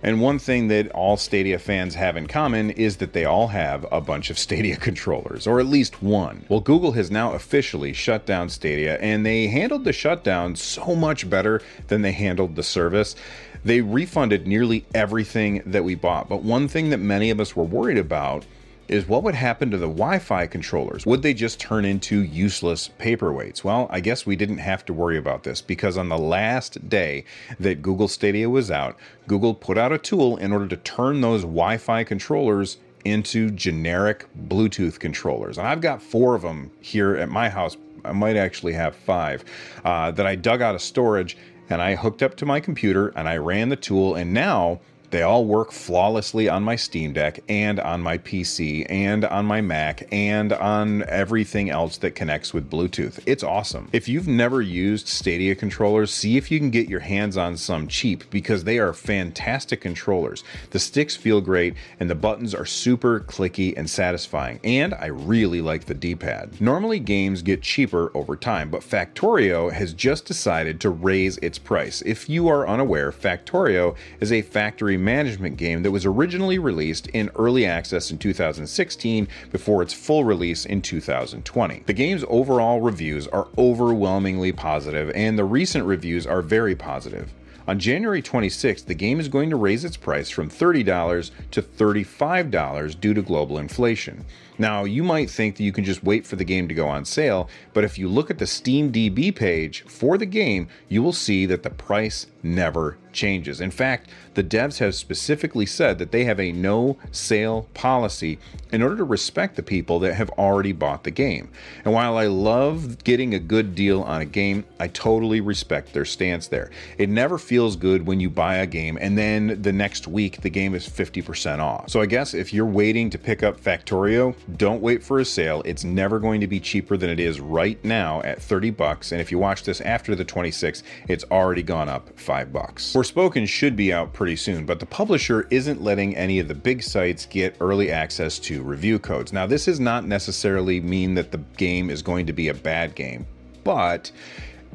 And 0.02 0.22
one 0.22 0.40
thing 0.40 0.70
that 0.70 0.90
all 0.92 1.18
Stadia 1.18 1.60
fans 1.60 1.96
have 1.96 2.16
in 2.16 2.28
common 2.28 2.72
is 2.72 2.98
that 2.98 3.12
they 3.12 3.26
all 3.26 3.48
have 3.48 3.86
a 3.92 4.00
bunch 4.00 4.30
of 4.30 4.40
Stadia 4.40 4.76
controllers, 4.88 5.46
or 5.46 5.60
at 5.60 5.66
least 5.66 6.02
one. 6.02 6.46
Well, 6.48 6.62
Google 6.62 6.94
has 6.94 7.12
now 7.12 7.34
officially 7.34 7.92
shut 7.92 8.26
down 8.26 8.50
Stadia, 8.50 8.98
and 9.00 9.26
they 9.26 9.48
handled 9.48 9.84
the 9.84 9.92
shutdown 9.92 10.56
so 10.56 10.96
much 10.96 11.30
better 11.30 11.62
than 11.88 12.02
they 12.02 12.14
handled 12.14 12.56
the 12.56 12.64
service. 12.64 13.16
They 13.64 13.82
refunded 13.82 14.48
nearly 14.48 14.86
everything 14.94 15.62
that 15.66 15.84
we 15.84 15.96
bought, 15.96 16.30
but 16.30 16.44
one 16.44 16.68
thing 16.68 16.90
that 16.90 17.00
many 17.00 17.30
of 17.30 17.40
us 17.40 17.56
were 17.56 17.64
worried 17.64 17.98
about 17.98 18.46
is 18.90 19.08
what 19.08 19.24
would 19.24 19.36
happen 19.36 19.70
to 19.70 19.78
the 19.78 19.88
Wi 19.88 20.18
Fi 20.20 20.48
controllers? 20.48 21.06
Would 21.06 21.22
they 21.22 21.34
just 21.34 21.60
turn 21.60 21.86
into 21.86 22.22
useless 22.24 22.90
paperweights? 23.00 23.64
Well, 23.64 23.88
I 23.92 24.00
guess 24.00 24.26
we 24.26 24.36
didn't 24.36 24.58
have 24.58 24.84
to 24.86 24.94
worry 24.94 25.18
about 25.18 25.44
this 25.44 25.62
because 25.62 25.98
on 25.98 26.10
the 26.10 26.18
last 26.18 26.90
day 26.90 27.24
that 27.60 27.82
Google 27.82 28.08
Stadia 28.08 28.50
was 28.50 28.72
out, 28.72 28.98
Google 29.28 29.54
put 29.54 29.78
out 29.78 29.94
a 29.94 29.98
tool 29.98 30.38
in 30.38 30.52
order 30.52 30.68
to 30.68 30.78
turn 30.78 31.22
those 31.22 31.42
Wi 31.42 31.78
Fi 31.78 32.04
controllers 32.04 32.78
into 33.06 33.50
generic 33.52 34.26
Bluetooth 34.48 35.00
controllers. 35.00 35.58
And 35.58 35.68
I've 35.68 35.82
got 35.82 36.02
four 36.02 36.36
of 36.36 36.42
them 36.42 36.72
here 36.82 37.16
at 37.16 37.30
my 37.30 37.48
house. 37.50 37.78
I 38.04 38.12
might 38.14 38.38
actually 38.38 38.74
have 38.74 38.96
five 38.96 39.44
uh, 39.84 40.12
that 40.12 40.26
I 40.26 40.36
dug 40.36 40.62
out 40.62 40.74
of 40.74 40.82
storage 40.82 41.38
and 41.70 41.82
I 41.82 41.96
hooked 41.96 42.24
up 42.24 42.36
to 42.38 42.46
my 42.46 42.60
computer 42.60 43.10
and 43.10 43.30
I 43.30 43.38
ran 43.38 43.70
the 43.70 43.76
tool. 43.76 44.16
And 44.16 44.34
now 44.34 44.80
they 45.12 45.22
all 45.22 45.46
work 45.46 45.72
flawlessly 45.72 46.48
on 46.48 46.64
my 46.64 46.76
Steam 46.76 47.14
Deck 47.14 47.40
and 47.50 47.80
on 47.80 48.02
my 48.02 48.18
PC 48.18 48.86
and 48.90 49.26
on 49.26 49.46
my 49.46 49.62
Mac 49.62 50.08
and 50.12 50.54
on 50.54 51.04
everything 51.10 51.70
else 51.70 51.98
that 51.98 52.16
connects 52.16 52.54
with 52.54 52.70
Bluetooth. 52.70 53.20
It's 53.26 53.44
awesome. 53.44 53.90
If 53.92 54.08
you've 54.08 54.28
never 54.28 54.62
used 54.62 55.08
Stadia 55.08 55.56
controllers, 55.56 56.14
see 56.14 56.38
if 56.38 56.52
you 56.52 56.60
can 56.60 56.70
get 56.70 56.88
your 56.88 57.00
hands 57.00 57.38
on 57.38 57.58
some 57.58 57.88
cheap 57.88 58.30
because 58.30 58.64
they 58.64 58.78
are 58.78 58.94
fantastic 58.94 59.82
controllers. 59.82 60.44
The 60.70 60.80
sticks 60.80 61.16
feel 61.16 61.42
great 61.42 61.76
and 62.00 62.10
the 62.10 62.16
buttons 62.16 62.54
are 62.54 62.66
super 62.66 63.20
clicky 63.20 63.76
and 63.76 63.90
satisfying. 63.90 64.60
And 64.64 64.94
I 64.94 65.08
really 65.08 65.62
like 65.62 65.86
the 65.86 65.94
D 65.94 66.16
pad. 66.16 66.62
Normally, 66.62 67.00
games 67.00 67.42
get 67.42 67.62
cheaper 67.62 68.12
over 68.16 68.36
time, 68.36 68.70
but 68.70 68.82
Factorio 68.82 69.72
has 69.72 69.94
just 69.94 70.26
decided 70.26 70.80
to 70.82 70.90
raise 70.90 71.38
its 71.38 71.58
price. 71.58 72.02
If 72.06 72.30
you 72.30 72.48
are 72.48 72.68
unaware, 72.68 73.12
Factorio 73.12 73.96
is 74.20 74.32
a 74.32 74.42
factory 74.42 74.98
management 75.00 75.58
game 75.58 75.84
that 75.84 75.92
was 75.92 76.06
originally 76.06 76.60
released 76.60 77.08
in 77.08 77.32
early 77.36 77.66
access 77.66 78.12
in 78.12 78.18
2016 78.18 79.28
before 79.52 79.82
its 79.82 79.94
full 79.94 80.24
release 80.24 80.66
in 80.66 80.82
2020. 80.82 81.84
The 81.86 81.94
game's 81.94 82.24
overall 82.28 82.82
reviews 82.82 83.28
are 83.28 83.48
overwhelmingly 83.58 84.52
positive, 84.52 85.12
and 85.16 85.38
the 85.38 85.46
recent 85.46 85.86
reviews 85.86 86.28
are 86.28 86.42
very 86.42 86.76
positive. 86.76 87.34
On 87.70 87.78
January 87.78 88.24
26th, 88.24 88.86
the 88.86 88.96
game 88.96 89.20
is 89.20 89.28
going 89.28 89.52
to 89.52 89.56
raise 89.56 89.86
its 89.86 89.96
price 89.96 90.28
from 90.28 90.50
$30 90.50 91.30
to 91.52 91.62
$35 91.62 93.00
due 93.00 93.14
to 93.14 93.22
global 93.22 93.60
inflation. 93.60 94.26
Now, 94.58 94.86
you 94.86 95.04
might 95.04 95.30
think 95.30 95.56
that 95.56 95.64
you 95.64 95.72
can 95.72 95.84
just 95.84 96.04
wait 96.04 96.26
for 96.26 96.36
the 96.36 96.44
game 96.44 96.68
to 96.68 96.74
go 96.74 96.88
on 96.88 97.06
sale, 97.06 97.48
but 97.74 97.84
if 97.84 98.00
you 98.00 98.10
look 98.10 98.32
at 98.32 98.40
the 98.40 98.48
Steam 98.48 98.92
DB 98.92 99.36
page 99.36 99.84
for 99.84 100.18
the 100.18 100.26
game, 100.26 100.68
you 100.88 101.04
will 101.04 101.14
see 101.14 101.46
that 101.46 101.62
the 101.62 101.70
price 101.70 102.26
never 102.42 102.98
changes. 103.14 103.62
In 103.62 103.72
fact, 103.72 104.10
the 104.36 104.44
devs 104.44 104.78
have 104.80 104.96
specifically 104.96 105.66
said 105.66 106.00
that 106.00 106.12
they 106.12 106.24
have 106.24 106.40
a 106.40 106.52
no 106.52 106.98
sale 107.12 107.68
policy 107.74 108.40
in 108.72 108.82
order 108.82 108.96
to 108.98 109.04
respect 109.04 109.56
the 109.56 109.64
people 109.64 110.00
that 110.00 110.14
have 110.14 110.30
already 110.32 110.72
bought 110.72 111.04
the 111.04 111.12
game. 111.12 111.50
And 111.84 111.94
while 111.94 112.18
I 112.18 112.28
love 112.28 113.04
getting 113.04 113.34
a 113.34 113.40
good 113.40 113.76
deal 113.76 114.02
on 114.04 114.22
a 114.22 114.26
game, 114.26 114.64
I 114.80 114.88
totally 114.88 115.42
respect 115.42 115.94
their 115.94 116.06
stance 116.06 116.48
there. 116.48 116.72
It 116.98 117.10
never 117.10 117.38
feels 117.38 117.76
good 117.76 118.06
when 118.06 118.20
you 118.20 118.30
buy 118.30 118.58
a 118.58 118.68
game 118.68 118.98
and 119.02 119.18
then 119.18 119.62
the 119.62 119.74
next 119.74 120.08
week 120.08 120.42
the 120.42 120.50
game 120.50 120.76
is 120.76 120.88
50% 120.88 121.60
off. 121.60 121.90
So 121.90 122.02
I 122.02 122.06
guess 122.06 122.34
if 122.34 122.54
you're 122.54 122.66
waiting 122.66 123.10
to 123.10 123.18
pick 123.18 123.44
up 123.44 123.60
Factorio, 123.60 124.36
don't 124.58 124.82
wait 124.82 125.04
for 125.04 125.20
a 125.20 125.26
sale. 125.26 125.62
It's 125.66 125.84
never 125.84 126.20
going 126.20 126.42
to 126.42 126.48
be 126.48 126.60
cheaper 126.60 126.96
than 126.96 127.10
it 127.10 127.20
is 127.20 127.40
right 127.40 127.84
now 127.84 128.22
at 128.22 128.42
30 128.42 128.72
bucks. 128.72 129.12
And 129.12 129.20
if 129.20 129.32
you 129.32 129.40
watch 129.40 129.64
this 129.64 129.82
after 129.82 130.16
the 130.16 130.26
26th, 130.26 130.84
it's 131.08 131.26
already 131.32 131.64
gone 131.64 131.90
up 131.90 132.18
5 132.18 132.54
bucks. 132.54 132.94
Forspoken 133.00 133.48
should 133.48 133.78
be 133.78 133.94
out 133.94 134.12
pretty 134.12 134.36
soon, 134.36 134.66
but 134.66 134.82
the 134.82 134.86
publisher 134.86 135.48
isn't 135.50 135.82
letting 135.82 136.18
any 136.18 136.38
of 136.38 136.50
the 136.50 136.54
big 136.54 136.84
sites 136.84 137.26
get 137.26 137.56
early 137.62 137.90
access 137.90 138.38
to 138.40 138.62
review 138.62 139.00
codes. 139.00 139.32
Now, 139.32 139.48
this 139.48 139.64
does 139.64 139.80
not 139.80 140.06
necessarily 140.06 140.82
mean 140.82 141.14
that 141.14 141.32
the 141.32 141.38
game 141.56 141.90
is 141.90 142.02
going 142.02 142.26
to 142.26 142.34
be 142.34 142.50
a 142.50 142.54
bad 142.54 142.96
game, 142.96 143.26
but 143.64 144.12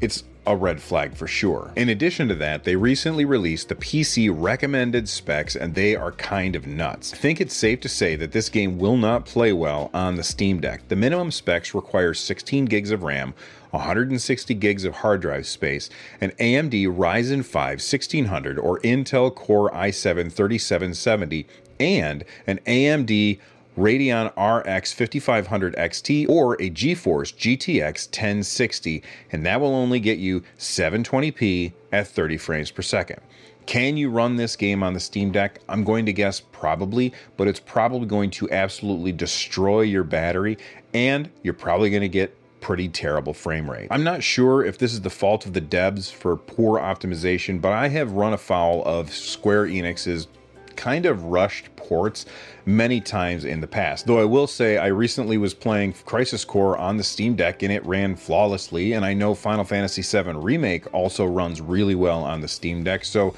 it's 0.00 0.24
a 0.46 0.56
red 0.56 0.80
flag 0.80 1.14
for 1.14 1.26
sure. 1.26 1.70
In 1.76 1.90
addition 1.90 2.28
to 2.28 2.34
that, 2.36 2.64
they 2.64 2.76
recently 2.76 3.26
released 3.26 3.68
the 3.68 3.74
PC 3.74 4.34
recommended 4.34 5.06
specs 5.06 5.54
and 5.54 5.74
they 5.74 5.94
are 5.94 6.12
kind 6.12 6.56
of 6.56 6.66
nuts. 6.66 7.12
I 7.12 7.16
think 7.16 7.42
it's 7.42 7.54
safe 7.54 7.80
to 7.80 7.90
say 7.90 8.16
that 8.16 8.32
this 8.32 8.48
game 8.48 8.78
will 8.78 8.96
not 8.96 9.26
play 9.26 9.52
well 9.52 9.90
on 9.92 10.14
the 10.14 10.24
Steam 10.24 10.60
Deck. 10.60 10.88
The 10.88 10.96
minimum 10.96 11.30
specs 11.30 11.74
require 11.74 12.14
16 12.14 12.64
gigs 12.66 12.90
of 12.90 13.02
RAM, 13.02 13.34
160 13.74 14.54
gigs 14.54 14.84
of 14.84 14.94
hard 14.96 15.20
drive 15.20 15.46
space, 15.46 15.90
an 16.20 16.30
AMD 16.40 16.86
Ryzen 16.96 17.44
5 17.44 17.70
1600 17.72 18.58
or 18.58 18.78
Intel 18.80 19.34
Core 19.34 19.70
i7 19.72 20.32
3770, 20.32 21.46
and 21.78 22.24
an 22.46 22.60
AMD 22.66 23.38
Radeon 23.76 24.26
RX 24.36 24.92
5500 24.92 25.74
XT 25.74 26.28
or 26.28 26.54
a 26.54 26.70
GeForce 26.70 27.34
GTX 27.34 28.06
1060, 28.06 29.02
and 29.32 29.44
that 29.44 29.60
will 29.60 29.74
only 29.74 29.98
get 29.98 30.18
you 30.18 30.42
720p 30.58 31.72
at 31.92 32.06
30 32.06 32.36
frames 32.36 32.70
per 32.70 32.82
second. 32.82 33.20
Can 33.66 33.96
you 33.96 34.10
run 34.10 34.36
this 34.36 34.56
game 34.56 34.82
on 34.82 34.92
the 34.92 35.00
Steam 35.00 35.32
Deck? 35.32 35.58
I'm 35.68 35.84
going 35.84 36.06
to 36.06 36.12
guess 36.12 36.38
probably, 36.38 37.12
but 37.36 37.48
it's 37.48 37.60
probably 37.60 38.06
going 38.06 38.30
to 38.32 38.50
absolutely 38.50 39.10
destroy 39.10 39.80
your 39.80 40.04
battery, 40.04 40.58
and 40.92 41.30
you're 41.42 41.54
probably 41.54 41.90
going 41.90 42.02
to 42.02 42.08
get 42.08 42.36
pretty 42.64 42.88
terrible 42.88 43.34
frame 43.34 43.70
rate. 43.70 43.88
I'm 43.90 44.04
not 44.04 44.22
sure 44.22 44.64
if 44.64 44.78
this 44.78 44.94
is 44.94 45.02
the 45.02 45.10
fault 45.10 45.44
of 45.44 45.52
the 45.52 45.60
devs 45.60 46.10
for 46.10 46.34
poor 46.34 46.80
optimization, 46.80 47.60
but 47.60 47.72
I 47.72 47.88
have 47.88 48.12
run 48.12 48.32
afoul 48.32 48.82
of 48.86 49.12
Square 49.12 49.66
Enix's 49.66 50.28
kind 50.74 51.04
of 51.04 51.24
rushed 51.24 51.76
ports 51.76 52.24
many 52.64 53.02
times 53.02 53.44
in 53.44 53.60
the 53.60 53.66
past. 53.66 54.06
Though 54.06 54.18
I 54.18 54.24
will 54.24 54.46
say, 54.46 54.78
I 54.78 54.86
recently 54.86 55.36
was 55.36 55.52
playing 55.52 55.92
Crisis 56.06 56.42
Core 56.42 56.78
on 56.78 56.96
the 56.96 57.04
Steam 57.04 57.36
Deck 57.36 57.62
and 57.62 57.70
it 57.70 57.84
ran 57.84 58.16
flawlessly, 58.16 58.94
and 58.94 59.04
I 59.04 59.12
know 59.12 59.34
Final 59.34 59.64
Fantasy 59.64 60.00
VII 60.00 60.32
Remake 60.32 60.92
also 60.94 61.26
runs 61.26 61.60
really 61.60 61.94
well 61.94 62.24
on 62.24 62.40
the 62.40 62.48
Steam 62.48 62.82
Deck, 62.82 63.04
so 63.04 63.34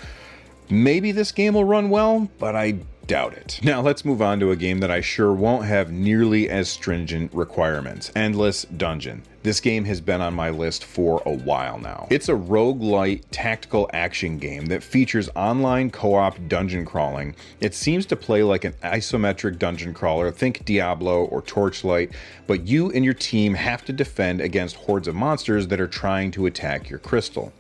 maybe 0.71 1.11
this 1.11 1.33
game 1.33 1.55
will 1.55 1.65
run 1.65 1.91
well, 1.91 2.31
but 2.39 2.55
I 2.55 2.77
Doubt 3.07 3.35
it. 3.35 3.61
Now 3.63 3.81
let's 3.81 4.05
move 4.05 4.21
on 4.21 4.41
to 4.41 4.51
a 4.51 4.57
game 4.57 4.81
that 4.81 4.91
I 4.91 5.01
sure 5.01 5.33
won't 5.33 5.65
have 5.65 5.93
nearly 5.93 6.51
as 6.51 6.69
stringent 6.69 7.33
requirements 7.33 8.11
Endless 8.17 8.65
Dungeon. 8.65 9.23
This 9.45 9.61
game 9.61 9.85
has 9.85 10.01
been 10.01 10.21
on 10.21 10.35
my 10.35 10.51
list 10.51 10.85
for 10.85 11.23
a 11.25 11.31
while 11.31 11.79
now. 11.79 12.09
It's 12.11 12.29
a 12.29 12.35
roguelite 12.35 13.23
tactical 13.31 13.89
action 13.93 14.39
game 14.39 14.67
that 14.67 14.83
features 14.83 15.29
online 15.37 15.91
co 15.91 16.15
op 16.15 16.37
dungeon 16.49 16.85
crawling. 16.85 17.37
It 17.61 17.73
seems 17.73 18.07
to 18.07 18.17
play 18.17 18.43
like 18.43 18.65
an 18.65 18.73
isometric 18.83 19.61
dungeon 19.61 19.95
crawler, 19.95 20.33
think 20.33 20.65
Diablo 20.65 21.27
or 21.27 21.43
Torchlight, 21.43 22.11
but 22.49 22.67
you 22.67 22.91
and 22.91 23.05
your 23.05 23.15
team 23.15 23.55
have 23.55 23.85
to 23.85 23.93
defend 23.93 24.41
against 24.41 24.75
hordes 24.75 25.07
of 25.07 25.15
monsters 25.15 25.69
that 25.69 25.81
are 25.81 25.87
trying 25.87 26.33
to 26.33 26.47
attack 26.47 26.91
your 26.91 26.99
crystal. 26.99 27.53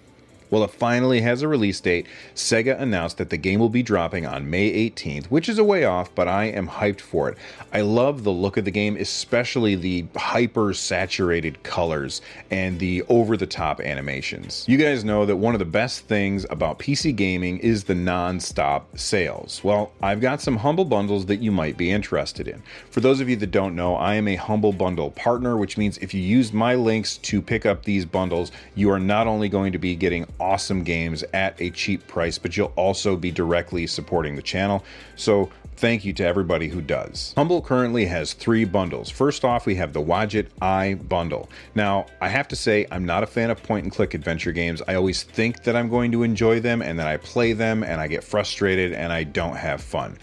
Well, 0.50 0.64
it 0.64 0.70
finally 0.70 1.20
has 1.22 1.42
a 1.42 1.48
release 1.48 1.80
date. 1.80 2.06
Sega 2.34 2.80
announced 2.80 3.18
that 3.18 3.30
the 3.30 3.36
game 3.36 3.58
will 3.58 3.68
be 3.68 3.82
dropping 3.82 4.26
on 4.26 4.48
May 4.48 4.90
18th, 4.90 5.26
which 5.26 5.48
is 5.48 5.58
a 5.58 5.64
way 5.64 5.84
off, 5.84 6.14
but 6.14 6.28
I 6.28 6.44
am 6.44 6.68
hyped 6.68 7.00
for 7.00 7.28
it. 7.28 7.38
I 7.72 7.80
love 7.80 8.22
the 8.22 8.32
look 8.32 8.56
of 8.56 8.64
the 8.64 8.70
game, 8.70 8.96
especially 8.96 9.74
the 9.74 10.06
hyper 10.16 10.72
saturated 10.72 11.62
colors 11.62 12.22
and 12.50 12.78
the 12.78 13.02
over 13.08 13.36
the 13.36 13.46
top 13.46 13.80
animations. 13.80 14.64
You 14.68 14.76
guys 14.76 15.04
know 15.04 15.26
that 15.26 15.36
one 15.36 15.54
of 15.54 15.58
the 15.58 15.64
best 15.64 16.06
things 16.06 16.46
about 16.48 16.78
PC 16.78 17.14
gaming 17.14 17.58
is 17.58 17.84
the 17.84 17.94
non 17.94 18.38
stop 18.40 18.98
sales. 18.98 19.62
Well, 19.64 19.92
I've 20.00 20.20
got 20.20 20.40
some 20.40 20.56
Humble 20.56 20.84
Bundles 20.84 21.26
that 21.26 21.42
you 21.42 21.50
might 21.50 21.76
be 21.76 21.90
interested 21.90 22.46
in. 22.46 22.62
For 22.90 23.00
those 23.00 23.20
of 23.20 23.28
you 23.28 23.36
that 23.36 23.50
don't 23.50 23.74
know, 23.74 23.96
I 23.96 24.14
am 24.14 24.28
a 24.28 24.36
Humble 24.36 24.72
Bundle 24.72 25.10
partner, 25.10 25.56
which 25.56 25.76
means 25.76 25.98
if 25.98 26.14
you 26.14 26.20
use 26.20 26.52
my 26.52 26.74
links 26.74 27.16
to 27.18 27.42
pick 27.42 27.66
up 27.66 27.84
these 27.84 28.04
bundles, 28.04 28.52
you 28.74 28.90
are 28.90 29.00
not 29.00 29.26
only 29.26 29.48
going 29.48 29.72
to 29.72 29.78
be 29.78 29.96
getting 29.96 30.26
awesome 30.40 30.82
games 30.82 31.24
at 31.32 31.60
a 31.60 31.70
cheap 31.70 32.06
price, 32.06 32.38
but 32.38 32.56
you'll 32.56 32.72
also 32.76 33.16
be 33.16 33.30
directly 33.30 33.86
supporting 33.86 34.36
the 34.36 34.42
channel. 34.42 34.84
So 35.16 35.50
thank 35.76 36.04
you 36.04 36.12
to 36.14 36.24
everybody 36.24 36.68
who 36.68 36.80
does. 36.80 37.32
Humble 37.36 37.60
currently 37.60 38.06
has 38.06 38.32
three 38.32 38.64
bundles. 38.64 39.10
First 39.10 39.44
off, 39.44 39.66
we 39.66 39.74
have 39.76 39.92
the 39.92 40.02
Wadjet 40.02 40.48
Eye 40.60 40.94
bundle. 40.94 41.48
Now, 41.74 42.06
I 42.20 42.28
have 42.28 42.48
to 42.48 42.56
say, 42.56 42.86
I'm 42.90 43.04
not 43.04 43.22
a 43.22 43.26
fan 43.26 43.50
of 43.50 43.62
point 43.62 43.84
and 43.84 43.92
click 43.92 44.14
adventure 44.14 44.52
games. 44.52 44.82
I 44.88 44.94
always 44.94 45.22
think 45.22 45.64
that 45.64 45.76
I'm 45.76 45.88
going 45.88 46.12
to 46.12 46.22
enjoy 46.22 46.60
them, 46.60 46.82
and 46.82 46.98
then 46.98 47.06
I 47.06 47.18
play 47.18 47.52
them 47.52 47.82
and 47.82 48.00
I 48.00 48.08
get 48.08 48.24
frustrated 48.24 48.92
and 48.92 49.12
I 49.12 49.24
don't 49.24 49.56
have 49.56 49.82
fun. 49.82 50.18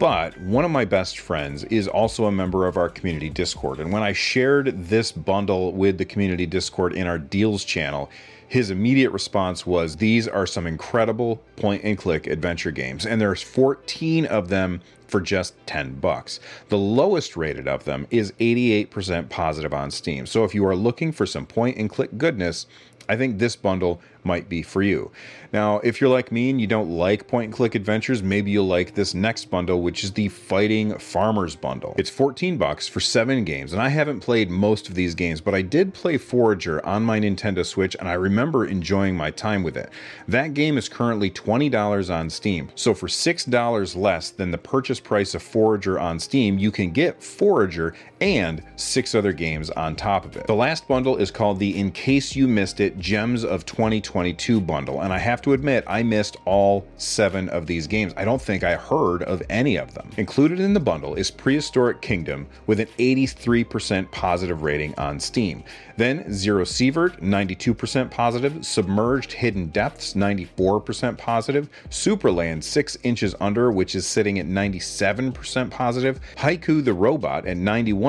But 0.00 0.40
one 0.40 0.64
of 0.64 0.70
my 0.70 0.86
best 0.86 1.18
friends 1.18 1.64
is 1.64 1.86
also 1.86 2.24
a 2.24 2.32
member 2.32 2.66
of 2.66 2.78
our 2.78 2.88
community 2.88 3.28
Discord. 3.28 3.80
And 3.80 3.92
when 3.92 4.02
I 4.02 4.14
shared 4.14 4.88
this 4.88 5.12
bundle 5.12 5.74
with 5.74 5.98
the 5.98 6.06
community 6.06 6.46
Discord 6.46 6.94
in 6.94 7.06
our 7.06 7.18
deals 7.18 7.64
channel, 7.64 8.08
his 8.50 8.68
immediate 8.68 9.10
response 9.10 9.64
was 9.64 9.94
these 9.94 10.26
are 10.26 10.44
some 10.44 10.66
incredible 10.66 11.36
point 11.54 11.84
and 11.84 11.96
click 11.96 12.26
adventure 12.26 12.72
games. 12.72 13.06
And 13.06 13.20
there's 13.20 13.40
14 13.40 14.26
of 14.26 14.48
them 14.48 14.80
for 15.10 15.20
just 15.20 15.54
10 15.66 15.94
bucks. 15.96 16.40
The 16.68 16.78
lowest 16.78 17.36
rated 17.36 17.68
of 17.68 17.84
them 17.84 18.06
is 18.10 18.32
88% 18.40 19.28
positive 19.28 19.74
on 19.74 19.90
Steam. 19.90 20.26
So 20.26 20.44
if 20.44 20.54
you 20.54 20.64
are 20.66 20.76
looking 20.76 21.12
for 21.12 21.26
some 21.26 21.46
point 21.46 21.76
and 21.76 21.90
click 21.90 22.16
goodness, 22.16 22.66
I 23.08 23.16
think 23.16 23.38
this 23.38 23.56
bundle 23.56 24.00
might 24.22 24.48
be 24.48 24.62
for 24.62 24.82
you. 24.82 25.10
Now, 25.52 25.78
if 25.78 26.00
you're 26.00 26.10
like 26.10 26.30
me 26.30 26.50
and 26.50 26.60
you 26.60 26.68
don't 26.68 26.90
like 26.90 27.26
point 27.26 27.46
and 27.46 27.54
click 27.54 27.74
adventures, 27.74 28.22
maybe 28.22 28.52
you'll 28.52 28.66
like 28.66 28.94
this 28.94 29.14
next 29.14 29.46
bundle, 29.46 29.82
which 29.82 30.04
is 30.04 30.12
the 30.12 30.28
Fighting 30.28 30.96
Farmers 30.98 31.56
bundle. 31.56 31.94
It's 31.98 32.10
14 32.10 32.56
bucks 32.56 32.86
for 32.86 33.00
7 33.00 33.44
games, 33.44 33.72
and 33.72 33.82
I 33.82 33.88
haven't 33.88 34.20
played 34.20 34.48
most 34.48 34.88
of 34.88 34.94
these 34.94 35.16
games, 35.16 35.40
but 35.40 35.56
I 35.56 35.62
did 35.62 35.92
play 35.92 36.18
Forager 36.18 36.84
on 36.86 37.02
my 37.02 37.18
Nintendo 37.18 37.66
Switch 37.66 37.96
and 37.98 38.08
I 38.08 38.12
remember 38.12 38.66
enjoying 38.66 39.16
my 39.16 39.32
time 39.32 39.64
with 39.64 39.76
it. 39.76 39.90
That 40.28 40.54
game 40.54 40.78
is 40.78 40.88
currently 40.88 41.30
$20 41.30 42.14
on 42.14 42.30
Steam. 42.30 42.70
So 42.76 42.94
for 42.94 43.08
$6 43.08 43.96
less 43.96 44.30
than 44.30 44.52
the 44.52 44.58
purchase 44.58 44.99
price 45.00 45.34
of 45.34 45.42
Forager 45.42 45.98
on 45.98 46.20
Steam, 46.20 46.58
you 46.58 46.70
can 46.70 46.90
get 46.90 47.22
Forager 47.22 47.94
and 48.20 48.62
6 48.76 49.14
other 49.14 49.32
games 49.32 49.70
on 49.70 49.96
top 49.96 50.24
of 50.24 50.36
it. 50.36 50.46
The 50.46 50.54
last 50.54 50.86
bundle 50.86 51.16
is 51.16 51.30
called 51.30 51.58
the 51.58 51.78
In 51.78 51.90
Case 51.90 52.36
You 52.36 52.46
Missed 52.46 52.80
It 52.80 52.98
Gems 52.98 53.44
of 53.44 53.66
2022 53.66 54.60
bundle, 54.60 55.00
and 55.00 55.12
I 55.12 55.18
have 55.18 55.42
to 55.42 55.52
admit, 55.52 55.84
I 55.86 56.02
missed 56.02 56.36
all 56.44 56.86
seven 56.96 57.48
of 57.48 57.66
these 57.66 57.86
games. 57.86 58.12
I 58.16 58.24
don't 58.24 58.40
think 58.40 58.62
I 58.62 58.76
heard 58.76 59.22
of 59.22 59.42
any 59.48 59.76
of 59.76 59.94
them. 59.94 60.10
Included 60.16 60.60
in 60.60 60.74
the 60.74 60.80
bundle 60.80 61.14
is 61.14 61.30
Prehistoric 61.30 62.00
Kingdom 62.00 62.46
with 62.66 62.80
an 62.80 62.88
83% 62.98 64.10
positive 64.10 64.62
rating 64.62 64.94
on 64.98 65.18
Steam. 65.20 65.64
Then 65.96 66.32
Zero 66.32 66.64
Sievert, 66.64 67.20
92% 67.20 68.10
positive, 68.10 68.64
Submerged 68.64 69.32
Hidden 69.32 69.66
Depths, 69.66 70.14
94% 70.14 71.18
positive, 71.18 71.68
Supraland 71.90 72.62
6 72.62 72.98
inches 73.02 73.34
under, 73.40 73.70
which 73.70 73.94
is 73.94 74.06
sitting 74.06 74.38
at 74.38 74.46
97% 74.46 75.70
positive, 75.70 76.20
Haiku 76.36 76.84
the 76.84 76.94
Robot 76.94 77.46
at 77.46 77.56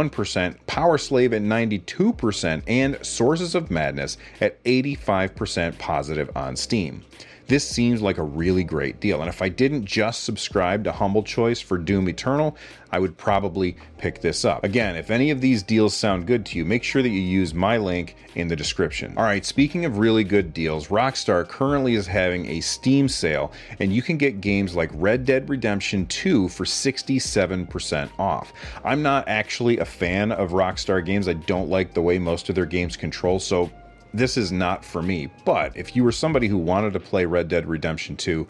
91%, 0.09 0.57
PowerSlave 0.67 1.33
at 1.33 1.41
92%, 1.41 2.63
and 2.67 3.05
Sources 3.05 3.55
of 3.55 3.69
Madness 3.69 4.17
at 4.39 4.63
85% 4.63 5.77
positive 5.77 6.29
on 6.35 6.55
Steam. 6.55 7.03
This 7.47 7.67
seems 7.67 8.01
like 8.01 8.17
a 8.17 8.23
really 8.23 8.63
great 8.63 8.99
deal. 8.99 9.21
And 9.21 9.29
if 9.29 9.41
I 9.41 9.49
didn't 9.49 9.85
just 9.85 10.23
subscribe 10.23 10.83
to 10.85 10.91
Humble 10.91 11.23
Choice 11.23 11.59
for 11.59 11.77
Doom 11.77 12.07
Eternal, 12.07 12.55
I 12.91 12.99
would 12.99 13.17
probably 13.17 13.77
pick 13.97 14.21
this 14.21 14.43
up. 14.43 14.63
Again, 14.63 14.95
if 14.95 15.11
any 15.11 15.31
of 15.31 15.41
these 15.41 15.63
deals 15.63 15.95
sound 15.95 16.27
good 16.27 16.45
to 16.47 16.57
you, 16.57 16.65
make 16.65 16.83
sure 16.83 17.01
that 17.01 17.09
you 17.09 17.21
use 17.21 17.53
my 17.53 17.77
link 17.77 18.15
in 18.35 18.47
the 18.47 18.55
description. 18.55 19.13
All 19.17 19.23
right, 19.23 19.45
speaking 19.45 19.85
of 19.85 19.97
really 19.97 20.23
good 20.23 20.53
deals, 20.53 20.87
Rockstar 20.87 21.47
currently 21.47 21.95
is 21.95 22.07
having 22.07 22.45
a 22.47 22.59
Steam 22.61 23.07
sale, 23.07 23.51
and 23.79 23.93
you 23.93 24.01
can 24.01 24.17
get 24.17 24.41
games 24.41 24.75
like 24.75 24.89
Red 24.93 25.25
Dead 25.25 25.49
Redemption 25.49 26.05
2 26.07 26.49
for 26.49 26.65
67% 26.65 28.09
off. 28.19 28.53
I'm 28.83 29.01
not 29.01 29.27
actually 29.27 29.77
a 29.77 29.85
fan 29.85 30.31
of 30.31 30.51
Rockstar 30.51 31.05
games. 31.05 31.27
I 31.27 31.33
don't 31.33 31.69
like 31.69 31.93
the 31.93 32.01
way 32.01 32.19
most 32.19 32.49
of 32.49 32.55
their 32.55 32.65
games 32.65 32.97
control, 32.97 33.39
so 33.39 33.71
this 34.13 34.37
is 34.37 34.51
not 34.51 34.83
for 34.83 35.01
me. 35.01 35.29
But 35.45 35.75
if 35.75 35.95
you 35.95 36.03
were 36.03 36.11
somebody 36.11 36.47
who 36.47 36.57
wanted 36.57 36.93
to 36.93 36.99
play 36.99 37.25
Red 37.25 37.47
Dead 37.47 37.67
Redemption 37.67 38.15
2 38.15 38.47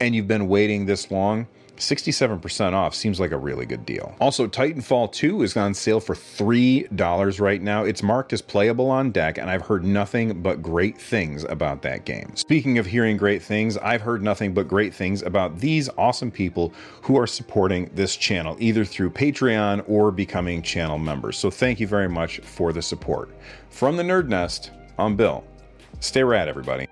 and 0.00 0.14
you've 0.14 0.28
been 0.28 0.48
waiting 0.48 0.86
this 0.86 1.10
long, 1.10 1.46
67% 1.80 2.72
off 2.72 2.94
seems 2.94 3.18
like 3.18 3.32
a 3.32 3.38
really 3.38 3.66
good 3.66 3.84
deal. 3.86 4.14
Also, 4.20 4.46
Titanfall 4.46 5.12
2 5.12 5.42
is 5.42 5.56
on 5.56 5.74
sale 5.74 6.00
for 6.00 6.14
$3 6.14 7.40
right 7.40 7.62
now. 7.62 7.84
It's 7.84 8.02
marked 8.02 8.32
as 8.32 8.42
playable 8.42 8.90
on 8.90 9.10
deck, 9.10 9.38
and 9.38 9.50
I've 9.50 9.62
heard 9.62 9.84
nothing 9.84 10.42
but 10.42 10.62
great 10.62 11.00
things 11.00 11.44
about 11.44 11.82
that 11.82 12.04
game. 12.04 12.32
Speaking 12.36 12.78
of 12.78 12.86
hearing 12.86 13.16
great 13.16 13.42
things, 13.42 13.76
I've 13.78 14.02
heard 14.02 14.22
nothing 14.22 14.52
but 14.52 14.68
great 14.68 14.94
things 14.94 15.22
about 15.22 15.58
these 15.58 15.88
awesome 15.96 16.30
people 16.30 16.72
who 17.02 17.18
are 17.18 17.26
supporting 17.26 17.90
this 17.94 18.16
channel, 18.16 18.56
either 18.60 18.84
through 18.84 19.10
Patreon 19.10 19.84
or 19.88 20.10
becoming 20.10 20.62
channel 20.62 20.98
members. 20.98 21.38
So 21.38 21.50
thank 21.50 21.80
you 21.80 21.86
very 21.86 22.08
much 22.08 22.40
for 22.40 22.72
the 22.72 22.82
support. 22.82 23.30
From 23.70 23.96
the 23.96 24.02
Nerd 24.02 24.28
Nest, 24.28 24.70
I'm 24.98 25.16
Bill. 25.16 25.44
Stay 26.00 26.22
rad, 26.22 26.48
everybody. 26.48 26.89